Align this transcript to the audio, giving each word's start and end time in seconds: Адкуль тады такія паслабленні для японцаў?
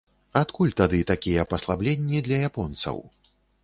Адкуль 0.39 0.73
тады 0.79 1.03
такія 1.13 1.47
паслабленні 1.53 2.25
для 2.31 2.37
японцаў? 2.53 2.97